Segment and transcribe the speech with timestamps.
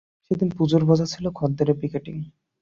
[0.25, 2.15] সেদিন পুজোর বাজারে ছিল খদ্দরের পিকেটিং।